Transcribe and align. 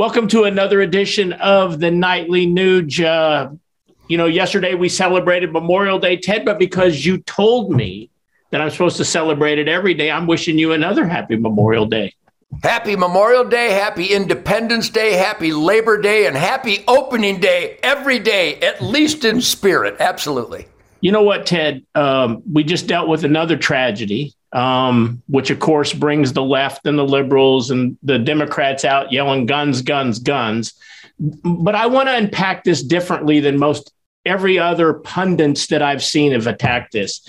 Welcome 0.00 0.28
to 0.28 0.44
another 0.44 0.80
edition 0.80 1.34
of 1.34 1.78
the 1.78 1.90
Nightly 1.90 2.46
Nuge. 2.46 3.04
Uh, 3.04 3.50
you 4.08 4.16
know, 4.16 4.24
yesterday 4.24 4.72
we 4.72 4.88
celebrated 4.88 5.52
Memorial 5.52 5.98
Day, 5.98 6.16
Ted, 6.16 6.46
but 6.46 6.58
because 6.58 7.04
you 7.04 7.18
told 7.18 7.70
me 7.70 8.08
that 8.48 8.62
I'm 8.62 8.70
supposed 8.70 8.96
to 8.96 9.04
celebrate 9.04 9.58
it 9.58 9.68
every 9.68 9.92
day, 9.92 10.10
I'm 10.10 10.26
wishing 10.26 10.58
you 10.58 10.72
another 10.72 11.06
happy 11.06 11.36
Memorial 11.36 11.84
Day. 11.84 12.14
Happy 12.62 12.96
Memorial 12.96 13.44
Day, 13.44 13.72
happy 13.72 14.06
Independence 14.06 14.88
Day, 14.88 15.12
happy 15.12 15.52
Labor 15.52 16.00
Day, 16.00 16.26
and 16.26 16.34
happy 16.34 16.82
opening 16.88 17.38
day 17.38 17.78
every 17.82 18.20
day, 18.20 18.54
at 18.60 18.80
least 18.80 19.26
in 19.26 19.42
spirit. 19.42 19.96
Absolutely. 20.00 20.66
You 21.02 21.12
know 21.12 21.24
what, 21.24 21.44
Ted? 21.44 21.84
Um, 21.94 22.42
we 22.50 22.64
just 22.64 22.86
dealt 22.86 23.08
with 23.08 23.22
another 23.22 23.58
tragedy 23.58 24.32
um, 24.52 25.22
which 25.28 25.50
of 25.50 25.60
course 25.60 25.92
brings 25.92 26.32
the 26.32 26.42
left 26.42 26.86
and 26.86 26.98
the 26.98 27.04
liberals 27.04 27.70
and 27.70 27.96
the 28.02 28.18
Democrats 28.18 28.84
out 28.84 29.12
yelling 29.12 29.46
guns, 29.46 29.82
guns, 29.82 30.18
guns. 30.18 30.74
But 31.18 31.74
I 31.74 31.86
want 31.86 32.08
to 32.08 32.16
unpack 32.16 32.64
this 32.64 32.82
differently 32.82 33.40
than 33.40 33.58
most 33.58 33.92
every 34.24 34.58
other 34.58 34.94
pundits 34.94 35.68
that 35.68 35.82
I've 35.82 36.02
seen 36.02 36.32
have 36.32 36.46
attacked 36.46 36.92
this. 36.92 37.26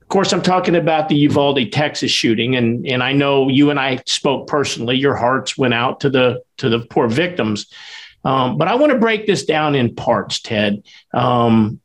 Of 0.00 0.08
course, 0.08 0.32
I'm 0.32 0.42
talking 0.42 0.76
about 0.76 1.08
the 1.08 1.16
Uvalde, 1.16 1.72
Texas 1.72 2.10
shooting, 2.10 2.56
and 2.56 2.86
and 2.86 3.02
I 3.02 3.12
know 3.12 3.48
you 3.48 3.70
and 3.70 3.80
I 3.80 4.02
spoke 4.06 4.46
personally. 4.46 4.96
Your 4.96 5.16
hearts 5.16 5.56
went 5.56 5.74
out 5.74 6.00
to 6.00 6.10
the 6.10 6.42
to 6.58 6.68
the 6.68 6.80
poor 6.80 7.08
victims. 7.08 7.66
Um, 8.24 8.56
but 8.56 8.68
I 8.68 8.76
want 8.76 8.92
to 8.92 8.98
break 8.98 9.26
this 9.26 9.44
down 9.44 9.74
in 9.74 9.94
parts, 9.94 10.40
Ted. 10.40 10.84
Um, 11.12 11.80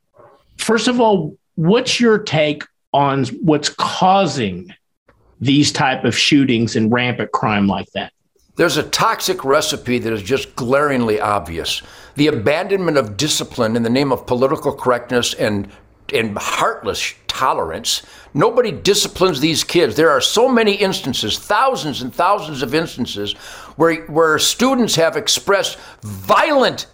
first 0.57 0.87
of 0.87 1.01
all, 1.01 1.37
what's 1.55 1.99
your 1.99 2.19
take 2.19 2.63
on 2.93 3.25
what's 3.25 3.69
causing 3.69 4.73
these 5.39 5.71
type 5.71 6.03
of 6.03 6.17
shootings 6.17 6.75
and 6.75 6.91
rampant 6.91 7.31
crime 7.31 7.67
like 7.67 7.91
that? 7.91 8.13
There's 8.55 8.77
a 8.77 8.83
toxic 8.83 9.45
recipe 9.45 9.99
that 9.99 10.11
is 10.11 10.23
just 10.23 10.55
glaringly 10.55 11.19
obvious. 11.19 11.81
The 12.15 12.27
abandonment 12.27 12.97
of 12.97 13.15
discipline 13.15 13.75
in 13.75 13.83
the 13.83 13.89
name 13.89 14.11
of 14.11 14.25
political 14.25 14.73
correctness 14.73 15.33
and 15.35 15.69
and 16.13 16.37
heartless 16.37 17.13
tolerance. 17.27 18.01
Nobody 18.33 18.71
disciplines 18.71 19.39
these 19.39 19.63
kids. 19.63 19.95
There 19.95 20.09
are 20.09 20.21
so 20.21 20.47
many 20.49 20.73
instances, 20.73 21.37
thousands 21.37 22.01
and 22.01 22.13
thousands 22.13 22.61
of 22.61 22.73
instances, 22.73 23.33
where, 23.75 24.05
where 24.05 24.39
students 24.39 24.95
have 24.95 25.17
expressed 25.17 25.77
violent 26.01 26.87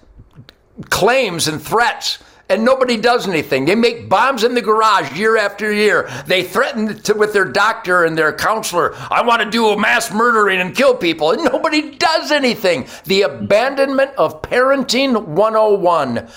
claims 0.89 1.47
and 1.47 1.61
threats 1.61 2.19
and 2.53 2.63
nobody 2.63 2.97
does 2.97 3.27
anything. 3.27 3.65
They 3.65 3.73
make 3.73 4.07
bombs 4.07 4.43
in 4.43 4.53
the 4.53 4.61
garage 4.61 5.17
year 5.17 5.37
after 5.37 5.73
year. 5.73 6.07
They 6.27 6.43
threaten 6.43 6.99
to, 7.01 7.15
with 7.15 7.33
their 7.33 7.45
doctor 7.45 8.05
and 8.05 8.15
their 8.15 8.31
counselor, 8.31 8.93
I 9.09 9.23
want 9.23 9.41
to 9.41 9.49
do 9.49 9.69
a 9.69 9.79
mass 9.79 10.13
murdering 10.13 10.61
and 10.61 10.75
kill 10.75 10.95
people, 10.95 11.31
and 11.31 11.43
nobody 11.43 11.95
does 11.97 12.31
anything. 12.31 12.87
The 13.05 13.23
abandonment 13.23 14.11
of 14.19 14.43
parenting 14.43 15.25
101, 15.25 16.29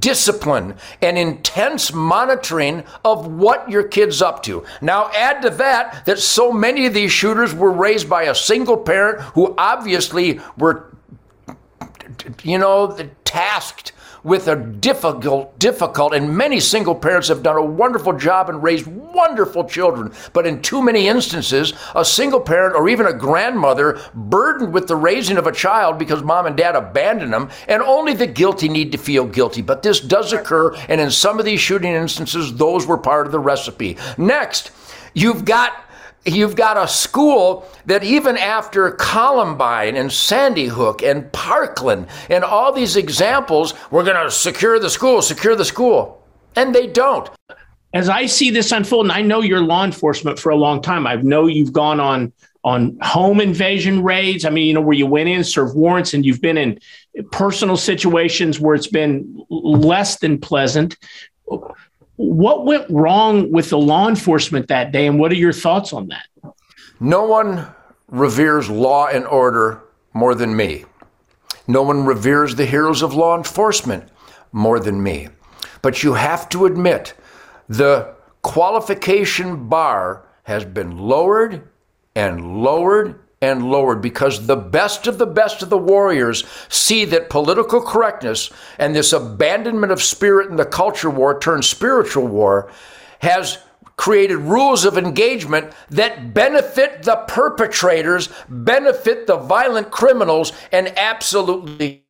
discipline, 0.00 0.74
and 1.00 1.16
intense 1.16 1.92
monitoring 1.92 2.82
of 3.04 3.28
what 3.28 3.70
your 3.70 3.84
kid's 3.84 4.20
up 4.20 4.42
to. 4.42 4.64
Now, 4.80 5.08
add 5.14 5.40
to 5.42 5.50
that 5.50 6.04
that 6.06 6.18
so 6.18 6.50
many 6.50 6.86
of 6.86 6.94
these 6.94 7.12
shooters 7.12 7.54
were 7.54 7.70
raised 7.70 8.10
by 8.10 8.24
a 8.24 8.34
single 8.34 8.76
parent 8.76 9.20
who 9.34 9.54
obviously 9.56 10.40
were, 10.58 10.92
you 12.42 12.58
know, 12.58 12.96
tasked 13.24 13.92
with 14.22 14.48
a 14.48 14.56
difficult, 14.56 15.58
difficult, 15.58 16.14
and 16.14 16.36
many 16.36 16.60
single 16.60 16.94
parents 16.94 17.28
have 17.28 17.42
done 17.42 17.56
a 17.56 17.64
wonderful 17.64 18.12
job 18.12 18.48
and 18.48 18.62
raised 18.62 18.86
wonderful 18.86 19.64
children. 19.64 20.12
But 20.32 20.46
in 20.46 20.62
too 20.62 20.82
many 20.82 21.08
instances, 21.08 21.72
a 21.94 22.04
single 22.04 22.40
parent 22.40 22.74
or 22.76 22.88
even 22.88 23.06
a 23.06 23.12
grandmother 23.12 24.00
burdened 24.14 24.72
with 24.72 24.88
the 24.88 24.96
raising 24.96 25.36
of 25.36 25.46
a 25.46 25.52
child 25.52 25.98
because 25.98 26.22
mom 26.22 26.46
and 26.46 26.56
dad 26.56 26.76
abandoned 26.76 27.32
them, 27.32 27.50
and 27.68 27.82
only 27.82 28.14
the 28.14 28.26
guilty 28.26 28.68
need 28.68 28.92
to 28.92 28.98
feel 28.98 29.26
guilty. 29.26 29.62
But 29.62 29.82
this 29.82 30.00
does 30.00 30.32
occur, 30.32 30.74
and 30.88 31.00
in 31.00 31.10
some 31.10 31.38
of 31.38 31.44
these 31.44 31.60
shooting 31.60 31.92
instances, 31.92 32.54
those 32.54 32.86
were 32.86 32.98
part 32.98 33.26
of 33.26 33.32
the 33.32 33.40
recipe. 33.40 33.96
Next, 34.18 34.70
you've 35.14 35.44
got 35.44 35.72
you've 36.24 36.56
got 36.56 36.76
a 36.76 36.86
school 36.86 37.66
that 37.86 38.04
even 38.04 38.36
after 38.36 38.90
Columbine 38.92 39.96
and 39.96 40.12
Sandy 40.12 40.66
Hook 40.66 41.02
and 41.02 41.30
Parkland 41.32 42.08
and 42.28 42.44
all 42.44 42.72
these 42.72 42.96
examples, 42.96 43.74
we're 43.90 44.04
going 44.04 44.22
to 44.22 44.30
secure 44.30 44.78
the 44.78 44.90
school, 44.90 45.22
secure 45.22 45.56
the 45.56 45.64
school. 45.64 46.22
And 46.56 46.74
they 46.74 46.86
don't. 46.86 47.28
As 47.92 48.08
I 48.08 48.26
see 48.26 48.50
this 48.50 48.70
unfold, 48.70 49.06
and 49.06 49.12
I 49.12 49.22
know 49.22 49.40
you're 49.40 49.60
law 49.60 49.84
enforcement 49.84 50.38
for 50.38 50.50
a 50.50 50.56
long 50.56 50.80
time, 50.82 51.06
I 51.06 51.16
know 51.16 51.46
you've 51.46 51.72
gone 51.72 52.00
on 52.00 52.32
on 52.62 52.98
home 53.00 53.40
invasion 53.40 54.02
raids. 54.02 54.44
I 54.44 54.50
mean, 54.50 54.66
you 54.66 54.74
know, 54.74 54.82
where 54.82 54.96
you 54.96 55.06
went 55.06 55.30
in, 55.30 55.42
served 55.44 55.74
warrants, 55.74 56.12
and 56.12 56.26
you've 56.26 56.42
been 56.42 56.58
in 56.58 56.78
personal 57.32 57.76
situations 57.76 58.60
where 58.60 58.74
it's 58.74 58.86
been 58.86 59.44
less 59.48 60.18
than 60.18 60.38
pleasant 60.38 60.96
what 62.20 62.66
went 62.66 62.84
wrong 62.90 63.50
with 63.50 63.70
the 63.70 63.78
law 63.78 64.06
enforcement 64.06 64.68
that 64.68 64.92
day, 64.92 65.06
and 65.06 65.18
what 65.18 65.32
are 65.32 65.36
your 65.36 65.54
thoughts 65.54 65.94
on 65.94 66.08
that? 66.08 66.26
No 67.00 67.24
one 67.24 67.66
reveres 68.08 68.68
law 68.68 69.06
and 69.06 69.26
order 69.26 69.82
more 70.12 70.34
than 70.34 70.54
me. 70.54 70.84
No 71.66 71.82
one 71.82 72.04
reveres 72.04 72.54
the 72.54 72.66
heroes 72.66 73.00
of 73.00 73.14
law 73.14 73.38
enforcement 73.38 74.06
more 74.52 74.78
than 74.78 75.02
me. 75.02 75.28
But 75.80 76.02
you 76.02 76.12
have 76.12 76.48
to 76.50 76.66
admit, 76.66 77.14
the 77.70 78.14
qualification 78.42 79.68
bar 79.68 80.26
has 80.42 80.66
been 80.66 80.98
lowered 80.98 81.68
and 82.14 82.62
lowered 82.62 83.20
and 83.42 83.70
lowered 83.70 84.02
because 84.02 84.46
the 84.46 84.56
best 84.56 85.06
of 85.06 85.16
the 85.16 85.26
best 85.26 85.62
of 85.62 85.70
the 85.70 85.78
warriors 85.78 86.44
see 86.68 87.06
that 87.06 87.30
political 87.30 87.80
correctness 87.80 88.50
and 88.78 88.94
this 88.94 89.14
abandonment 89.14 89.90
of 89.90 90.02
spirit 90.02 90.50
in 90.50 90.56
the 90.56 90.64
culture 90.64 91.08
war 91.08 91.38
turned 91.38 91.64
spiritual 91.64 92.26
war 92.26 92.70
has 93.20 93.58
created 93.96 94.36
rules 94.36 94.84
of 94.84 94.96
engagement 94.96 95.72
that 95.90 96.32
benefit 96.32 97.02
the 97.02 97.16
perpetrators, 97.28 98.30
benefit 98.48 99.26
the 99.26 99.36
violent 99.36 99.90
criminals, 99.90 100.52
and 100.72 100.88
absolutely 100.96 102.04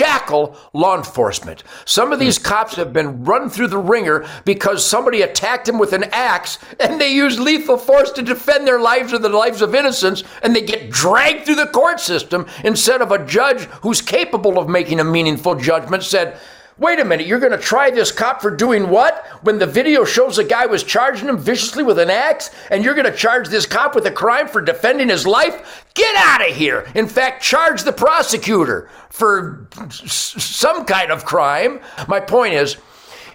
shackle 0.00 0.56
law 0.72 0.96
enforcement. 0.96 1.62
Some 1.84 2.10
of 2.10 2.18
these 2.18 2.38
hmm. 2.38 2.44
cops 2.44 2.74
have 2.76 2.92
been 2.92 3.22
run 3.24 3.50
through 3.50 3.68
the 3.68 3.78
wringer 3.78 4.26
because 4.46 4.84
somebody 4.84 5.20
attacked 5.20 5.66
them 5.66 5.78
with 5.78 5.92
an 5.92 6.04
axe 6.04 6.58
and 6.78 6.98
they 6.98 7.12
use 7.12 7.38
lethal 7.38 7.76
force 7.76 8.10
to 8.12 8.22
defend 8.22 8.66
their 8.66 8.80
lives 8.80 9.12
or 9.12 9.18
the 9.18 9.28
lives 9.28 9.60
of 9.60 9.74
innocents 9.74 10.24
and 10.42 10.56
they 10.56 10.62
get 10.62 10.90
dragged 10.90 11.44
through 11.44 11.56
the 11.56 11.66
court 11.66 12.00
system 12.00 12.46
instead 12.64 13.02
of 13.02 13.12
a 13.12 13.26
judge 13.26 13.64
who's 13.82 14.00
capable 14.00 14.58
of 14.58 14.70
making 14.70 15.00
a 15.00 15.04
meaningful 15.04 15.54
judgment 15.54 16.02
said, 16.02 16.38
Wait 16.80 16.98
a 16.98 17.04
minute, 17.04 17.26
you're 17.26 17.38
going 17.38 17.52
to 17.52 17.58
try 17.58 17.90
this 17.90 18.10
cop 18.10 18.40
for 18.40 18.50
doing 18.50 18.88
what? 18.88 19.26
When 19.42 19.58
the 19.58 19.66
video 19.66 20.02
shows 20.06 20.38
a 20.38 20.44
guy 20.44 20.64
was 20.64 20.82
charging 20.82 21.28
him 21.28 21.36
viciously 21.36 21.82
with 21.82 21.98
an 21.98 22.08
axe, 22.08 22.50
and 22.70 22.82
you're 22.82 22.94
going 22.94 23.10
to 23.10 23.16
charge 23.16 23.48
this 23.48 23.66
cop 23.66 23.94
with 23.94 24.06
a 24.06 24.10
crime 24.10 24.48
for 24.48 24.62
defending 24.62 25.10
his 25.10 25.26
life? 25.26 25.84
Get 25.92 26.16
out 26.16 26.48
of 26.48 26.56
here. 26.56 26.90
In 26.94 27.06
fact, 27.06 27.42
charge 27.42 27.82
the 27.82 27.92
prosecutor 27.92 28.88
for 29.10 29.68
some 29.90 30.86
kind 30.86 31.12
of 31.12 31.26
crime. 31.26 31.80
My 32.08 32.18
point 32.18 32.54
is, 32.54 32.78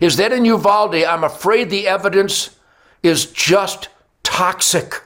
is 0.02 0.18
that 0.18 0.32
in 0.32 0.44
Uvalde, 0.46 0.96
I'm 0.96 1.24
afraid 1.24 1.70
the 1.70 1.88
evidence 1.88 2.50
is 3.04 3.28
just 3.28 3.90
toxic 4.24 5.04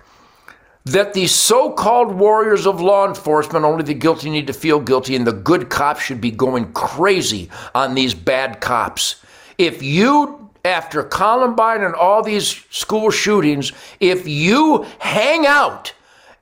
that 0.85 1.13
the 1.13 1.27
so 1.27 1.71
called 1.71 2.13
warriors 2.13 2.65
of 2.65 2.81
law 2.81 3.07
enforcement, 3.07 3.65
only 3.65 3.83
the 3.83 3.93
guilty 3.93 4.29
need 4.29 4.47
to 4.47 4.53
feel 4.53 4.79
guilty, 4.79 5.15
and 5.15 5.27
the 5.27 5.33
good 5.33 5.69
cops 5.69 6.01
should 6.01 6.21
be 6.21 6.31
going 6.31 6.71
crazy 6.73 7.49
on 7.75 7.95
these 7.95 8.13
bad 8.13 8.61
cops. 8.61 9.23
If 9.57 9.83
you, 9.83 10.49
after 10.65 11.03
Columbine 11.03 11.83
and 11.83 11.95
all 11.95 12.23
these 12.23 12.65
school 12.69 13.11
shootings, 13.11 13.71
if 13.99 14.27
you 14.27 14.85
hang 14.99 15.45
out 15.45 15.93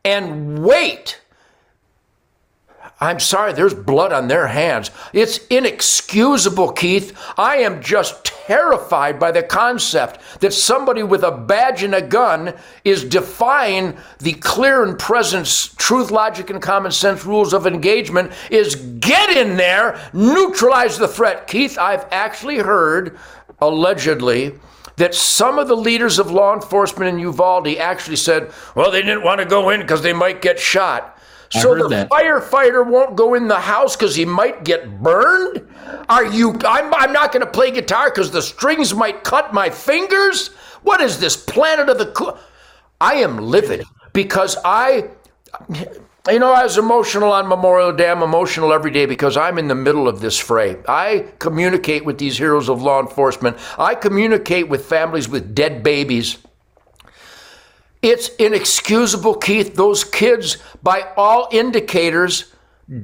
and 0.05 0.63
wait 0.63 1.19
I'm 2.99 3.19
sorry, 3.19 3.53
there's 3.53 3.75
blood 3.75 4.11
on 4.11 4.27
their 4.27 4.47
hands. 4.47 4.89
It's 5.13 5.45
inexcusable, 5.47 6.71
Keith. 6.71 7.15
I 7.37 7.57
am 7.57 7.81
just 7.81 8.25
terrified 8.25 9.19
by 9.19 9.31
the 9.31 9.43
concept 9.43 10.19
that 10.39 10.51
somebody 10.51 11.03
with 11.03 11.21
a 11.21 11.31
badge 11.31 11.83
and 11.83 11.93
a 11.93 12.01
gun 12.01 12.55
is 12.83 13.03
defying 13.03 13.95
the 14.17 14.33
clear 14.33 14.83
and 14.83 14.97
present 14.97 15.75
truth, 15.77 16.09
logic, 16.09 16.49
and 16.49 16.59
common 16.59 16.91
sense 16.91 17.23
rules 17.23 17.53
of 17.53 17.67
engagement, 17.67 18.31
is 18.49 18.75
get 18.75 19.29
in 19.29 19.57
there, 19.57 19.99
neutralize 20.11 20.97
the 20.97 21.07
threat. 21.07 21.45
Keith, 21.47 21.77
I've 21.77 22.07
actually 22.09 22.57
heard, 22.57 23.15
allegedly, 23.59 24.53
that 24.95 25.13
some 25.13 25.59
of 25.59 25.67
the 25.67 25.77
leaders 25.77 26.17
of 26.17 26.31
law 26.31 26.55
enforcement 26.55 27.09
in 27.09 27.19
Uvalde 27.19 27.77
actually 27.77 28.15
said, 28.15 28.51
well, 28.73 28.89
they 28.89 29.03
didn't 29.03 29.23
want 29.23 29.39
to 29.39 29.45
go 29.45 29.69
in 29.69 29.81
because 29.81 30.01
they 30.01 30.13
might 30.13 30.41
get 30.41 30.59
shot 30.59 31.16
so 31.49 31.75
the 31.75 31.87
that. 31.89 32.09
firefighter 32.09 32.85
won't 32.85 33.15
go 33.15 33.33
in 33.33 33.47
the 33.47 33.59
house 33.59 33.95
because 33.95 34.15
he 34.15 34.25
might 34.25 34.63
get 34.63 35.01
burned? 35.01 35.67
Are 36.09 36.25
you? 36.25 36.53
I'm, 36.65 36.93
I'm 36.93 37.13
not 37.13 37.31
going 37.31 37.45
to 37.45 37.51
play 37.51 37.71
guitar 37.71 38.09
because 38.09 38.31
the 38.31 38.41
strings 38.41 38.93
might 38.93 39.23
cut 39.23 39.53
my 39.53 39.69
fingers? 39.69 40.49
What 40.83 41.01
is 41.01 41.19
this 41.19 41.35
planet 41.35 41.89
of 41.89 41.97
the? 41.97 42.37
I 42.99 43.15
am 43.15 43.37
livid 43.37 43.85
because 44.13 44.57
I. 44.63 45.09
You 46.29 46.39
know, 46.39 46.51
I 46.51 46.63
was 46.63 46.77
emotional 46.77 47.31
on 47.31 47.47
Memorial 47.47 47.93
Day. 47.93 48.09
I'm 48.09 48.21
emotional 48.21 48.73
every 48.73 48.91
day 48.91 49.05
because 49.05 49.37
I'm 49.37 49.57
in 49.57 49.69
the 49.69 49.75
middle 49.75 50.09
of 50.09 50.19
this 50.19 50.37
fray. 50.37 50.75
I 50.85 51.31
communicate 51.39 52.03
with 52.03 52.17
these 52.17 52.37
heroes 52.37 52.67
of 52.67 52.81
law 52.81 52.99
enforcement. 52.99 53.57
I 53.79 53.95
communicate 53.95 54.67
with 54.67 54.85
families 54.85 55.29
with 55.29 55.55
dead 55.55 55.83
babies. 55.83 56.37
It's 58.01 58.29
inexcusable, 58.35 59.35
Keith. 59.35 59.75
Those 59.75 60.03
kids, 60.03 60.57
by 60.83 61.11
all 61.17 61.47
indicators, 61.51 62.53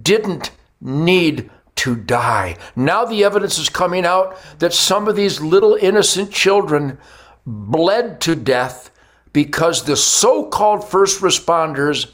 didn't 0.02 0.52
need 0.80 1.50
to 1.76 1.96
die. 1.96 2.58
Now 2.76 3.06
the 3.06 3.24
evidence 3.24 3.58
is 3.58 3.70
coming 3.70 4.06
out 4.06 4.38
that 4.60 4.74
some 4.74 5.08
of 5.08 5.16
these 5.16 5.42
little 5.42 5.76
innocent 5.76 6.32
children 6.32 6.98
bled 7.46 8.22
to 8.22 8.36
death 8.36 8.92
because 9.34 9.84
the 9.84 9.98
so 9.98 10.46
called 10.46 10.88
first 10.88 11.22
responders 11.22 12.14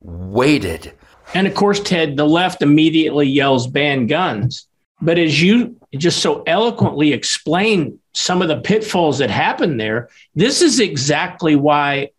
waited. 0.00 0.92
And 1.34 1.46
of 1.46 1.54
course, 1.54 1.80
Ted, 1.80 2.16
the 2.16 2.24
left 2.24 2.62
immediately 2.62 3.28
yells 3.28 3.66
ban 3.66 4.06
guns. 4.06 4.66
But 5.02 5.18
as 5.18 5.42
you 5.42 5.76
just 5.98 6.20
so 6.20 6.42
eloquently 6.46 7.12
explain 7.12 7.98
some 8.12 8.42
of 8.42 8.48
the 8.48 8.60
pitfalls 8.60 9.18
that 9.18 9.30
happen 9.30 9.76
there, 9.76 10.08
this 10.34 10.62
is 10.62 10.80
exactly 10.80 11.56
why 11.56 12.10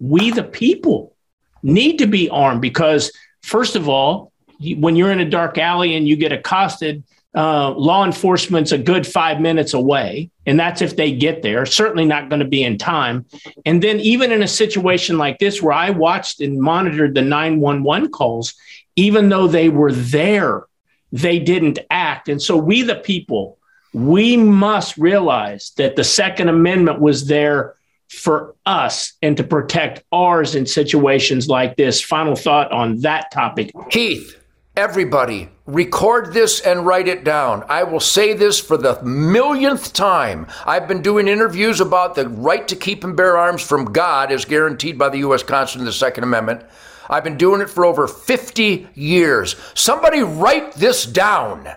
we, 0.00 0.30
the 0.30 0.42
people, 0.42 1.14
need 1.62 1.98
to 1.98 2.06
be 2.06 2.28
armed 2.28 2.60
because, 2.60 3.12
first 3.42 3.76
of 3.76 3.88
all, 3.88 4.32
when 4.76 4.96
you're 4.96 5.12
in 5.12 5.20
a 5.20 5.28
dark 5.28 5.58
alley 5.58 5.94
and 5.94 6.08
you 6.08 6.16
get 6.16 6.32
accosted, 6.32 7.02
uh, 7.34 7.70
law 7.70 8.04
enforcement's 8.04 8.72
a 8.72 8.78
good 8.78 9.06
five 9.06 9.40
minutes 9.40 9.72
away, 9.72 10.30
and 10.44 10.60
that's 10.60 10.82
if 10.82 10.96
they 10.96 11.12
get 11.12 11.42
there. 11.42 11.64
Certainly 11.64 12.04
not 12.04 12.28
going 12.28 12.40
to 12.40 12.46
be 12.46 12.62
in 12.62 12.76
time. 12.76 13.24
And 13.64 13.82
then, 13.82 14.00
even 14.00 14.32
in 14.32 14.42
a 14.42 14.48
situation 14.48 15.16
like 15.16 15.38
this, 15.38 15.62
where 15.62 15.72
I 15.72 15.90
watched 15.90 16.40
and 16.40 16.60
monitored 16.60 17.14
the 17.14 17.22
911 17.22 18.10
calls, 18.10 18.54
even 18.96 19.30
though 19.30 19.46
they 19.46 19.70
were 19.70 19.92
there, 19.92 20.64
they 21.12 21.38
didn't 21.38 21.78
act. 21.90 22.28
And 22.28 22.42
so, 22.42 22.56
we, 22.56 22.82
the 22.82 22.96
people, 22.96 23.58
we 23.92 24.36
must 24.36 24.96
realize 24.96 25.72
that 25.76 25.96
the 25.96 26.04
Second 26.04 26.48
Amendment 26.48 27.00
was 27.00 27.26
there 27.26 27.76
for 28.12 28.54
us 28.66 29.14
and 29.22 29.36
to 29.38 29.44
protect 29.44 30.02
ours 30.12 30.54
in 30.54 30.66
situations 30.66 31.48
like 31.48 31.76
this. 31.76 32.00
Final 32.00 32.36
thought 32.36 32.70
on 32.70 33.00
that 33.00 33.30
topic. 33.32 33.72
Keith, 33.90 34.38
everybody, 34.76 35.48
record 35.66 36.34
this 36.34 36.60
and 36.60 36.86
write 36.86 37.08
it 37.08 37.24
down. 37.24 37.64
I 37.68 37.84
will 37.84 38.00
say 38.00 38.34
this 38.34 38.60
for 38.60 38.76
the 38.76 39.02
millionth 39.02 39.94
time. 39.94 40.46
I've 40.66 40.86
been 40.86 41.02
doing 41.02 41.26
interviews 41.26 41.80
about 41.80 42.14
the 42.14 42.28
right 42.28 42.68
to 42.68 42.76
keep 42.76 43.02
and 43.02 43.16
bear 43.16 43.38
arms 43.38 43.62
from 43.62 43.86
God 43.86 44.30
as 44.30 44.44
guaranteed 44.44 44.98
by 44.98 45.08
the 45.08 45.18
U.S. 45.18 45.42
Constitution 45.42 45.80
and 45.80 45.88
the 45.88 45.92
Second 45.92 46.24
Amendment. 46.24 46.64
I've 47.08 47.24
been 47.24 47.36
doing 47.36 47.60
it 47.60 47.70
for 47.70 47.84
over 47.84 48.06
50 48.06 48.88
years. 48.94 49.56
Somebody 49.74 50.22
write 50.22 50.72
this 50.72 51.04
down. 51.04 51.68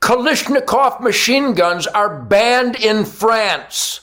Kalashnikov 0.00 1.00
machine 1.00 1.54
guns 1.54 1.86
are 1.86 2.22
banned 2.22 2.76
in 2.76 3.04
France. 3.04 4.00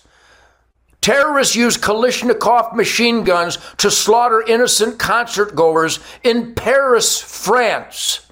Terrorists 1.01 1.55
use 1.55 1.77
Kalashnikov 1.77 2.75
machine 2.75 3.23
guns 3.23 3.57
to 3.77 3.91
slaughter 3.91 4.41
innocent 4.41 4.99
concert 4.99 5.55
goers 5.55 5.99
in 6.23 6.55
Paris, 6.55 7.19
France. 7.21 8.25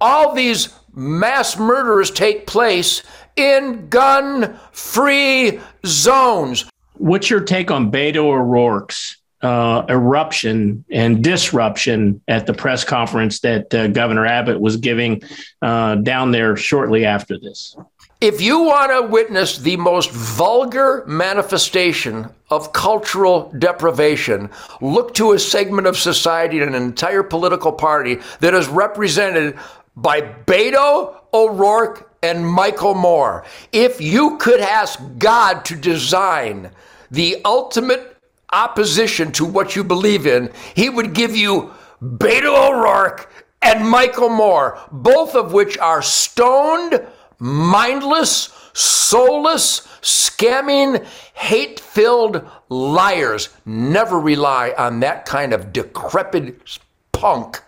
All 0.00 0.34
these 0.34 0.74
mass 0.94 1.58
murders 1.58 2.10
take 2.10 2.46
place 2.46 3.02
in 3.36 3.88
gun 3.88 4.58
free 4.72 5.60
zones. 5.84 6.64
What's 6.94 7.28
your 7.28 7.40
take 7.40 7.70
on 7.70 7.90
Beto 7.90 8.24
O'Rourke's 8.24 9.16
uh, 9.44 9.84
eruption 9.90 10.84
and 10.90 11.22
disruption 11.22 12.20
at 12.28 12.46
the 12.46 12.54
press 12.54 12.82
conference 12.82 13.40
that 13.40 13.72
uh, 13.74 13.88
Governor 13.88 14.24
Abbott 14.24 14.58
was 14.58 14.78
giving 14.78 15.22
uh, 15.60 15.96
down 15.96 16.30
there 16.30 16.56
shortly 16.56 17.04
after 17.04 17.38
this? 17.38 17.76
If 18.22 18.40
you 18.40 18.62
want 18.62 18.90
to 18.90 19.12
witness 19.12 19.58
the 19.58 19.76
most 19.76 20.10
vulgar 20.10 21.04
manifestation 21.06 22.30
of 22.48 22.72
cultural 22.72 23.52
deprivation, 23.58 24.48
look 24.80 25.12
to 25.14 25.32
a 25.32 25.38
segment 25.38 25.86
of 25.86 25.98
society 25.98 26.60
and 26.60 26.74
an 26.74 26.82
entire 26.82 27.22
political 27.22 27.70
party 27.70 28.20
that 28.40 28.54
is 28.54 28.66
represented 28.68 29.58
by 29.94 30.22
Beto 30.22 31.16
O'Rourke 31.34 32.10
and 32.22 32.48
Michael 32.48 32.94
Moore. 32.94 33.44
If 33.72 34.00
you 34.00 34.38
could 34.38 34.60
ask 34.60 34.98
God 35.18 35.66
to 35.66 35.76
design 35.76 36.70
the 37.10 37.42
ultimate 37.44 38.13
opposition 38.52 39.32
to 39.32 39.44
what 39.44 39.76
you 39.76 39.84
believe 39.84 40.26
in, 40.26 40.50
he 40.74 40.88
would 40.88 41.14
give 41.14 41.36
you 41.36 41.72
Beto 42.02 42.70
O'Rourke 42.70 43.30
and 43.62 43.88
Michael 43.88 44.28
Moore, 44.28 44.78
both 44.92 45.34
of 45.34 45.52
which 45.52 45.78
are 45.78 46.02
stoned 46.02 47.04
mindless, 47.38 48.70
soulless, 48.74 49.80
scamming, 50.02 51.04
hate 51.34 51.80
filled 51.80 52.46
liars. 52.68 53.48
Never 53.64 54.20
rely 54.20 54.74
on 54.76 55.00
that 55.00 55.24
kind 55.24 55.52
of 55.52 55.72
decrepit 55.72 56.78
punk 57.12 57.62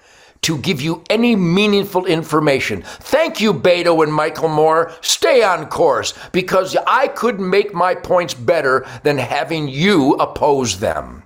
to 0.47 0.59
give 0.59 0.81
you 0.81 1.03
any 1.11 1.35
meaningful 1.35 2.07
information. 2.07 2.83
Thank 2.83 3.41
you, 3.41 3.53
Beto 3.53 4.05
and 4.05 4.15
Michael 4.15 4.49
Moore. 4.49 4.93
Stay 5.01 5.43
on 5.43 5.67
course 5.67 6.15
because 6.31 6.77
I 6.87 7.09
couldn't 7.09 7.51
make 7.51 7.75
my 7.75 7.97
points 7.97 8.33
better 8.33 8.87
than 9.03 9.19
having 9.19 9.67
you 9.67 10.13
oppose 10.15 10.79
them. 10.79 11.25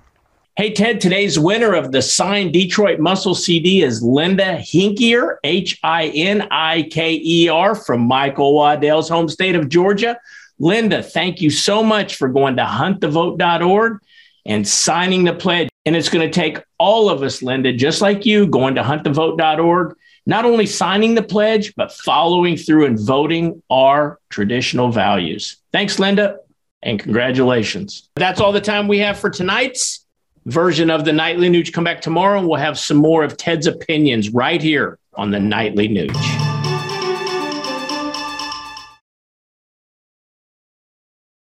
Hey, 0.55 0.73
Ted, 0.73 0.99
today's 0.99 1.37
winner 1.37 1.75
of 1.75 1.91
the 1.91 2.01
signed 2.01 2.53
Detroit 2.53 2.99
Muscle 2.99 3.35
CD 3.35 3.83
is 3.83 4.01
Linda 4.01 4.57
Hiniker, 4.57 5.37
H 5.43 5.79
I 5.83 6.07
N 6.07 6.47
I 6.49 6.83
K 6.91 7.21
E 7.23 7.47
R, 7.47 7.75
from 7.75 8.01
Michael 8.01 8.55
Waddell's 8.55 9.07
home 9.07 9.29
state 9.29 9.55
of 9.55 9.69
Georgia. 9.69 10.19
Linda, 10.57 11.03
thank 11.03 11.41
you 11.41 11.51
so 11.51 11.83
much 11.83 12.15
for 12.15 12.27
going 12.27 12.55
to 12.55 12.63
huntthevote.org 12.63 13.99
and 14.47 14.67
signing 14.67 15.23
the 15.25 15.33
pledge. 15.33 15.70
And 15.85 15.95
it's 15.95 16.09
going 16.09 16.29
to 16.29 16.33
take 16.33 16.59
all 16.77 17.09
of 17.09 17.23
us, 17.23 17.41
Linda, 17.41 17.73
just 17.73 18.01
like 18.01 18.25
you, 18.25 18.45
going 18.45 18.75
to 18.75 18.83
huntthevote.org, 18.83 19.95
not 20.25 20.45
only 20.45 20.67
signing 20.67 21.15
the 21.15 21.23
pledge, 21.23 21.73
but 21.75 21.91
following 21.91 22.55
through 22.55 22.85
and 22.85 22.99
voting 22.99 23.63
our 23.69 24.19
traditional 24.29 24.91
values. 24.91 25.57
Thanks, 25.71 25.97
Linda, 25.97 26.37
and 26.83 26.99
congratulations. 26.99 28.09
That's 28.15 28.39
all 28.39 28.51
the 28.51 28.61
time 28.61 28.87
we 28.87 28.99
have 28.99 29.19
for 29.19 29.29
tonight's 29.31 30.05
version 30.45 30.89
of 30.89 31.05
the 31.05 31.13
Nightly 31.13 31.49
Nuge. 31.49 31.73
Come 31.73 31.83
back 31.83 32.01
tomorrow 32.01 32.37
and 32.37 32.47
we'll 32.47 32.59
have 32.59 32.77
some 32.77 32.97
more 32.97 33.23
of 33.23 33.37
Ted's 33.37 33.67
opinions 33.67 34.29
right 34.29 34.61
here 34.61 34.99
on 35.15 35.31
the 35.31 35.39
Nightly 35.39 35.87
Nuge. 35.87 36.50